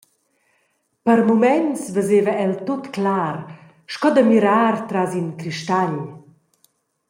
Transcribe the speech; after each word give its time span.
Per 1.09 1.17
muments 1.27 1.83
veseva 1.97 2.33
el 2.45 2.55
tut 2.69 2.89
clar, 2.97 3.35
sco 3.97 4.13
da 4.17 4.23
mirar 4.31 4.73
tras 4.89 5.11
in 5.21 5.29
cristagl. 5.43 5.99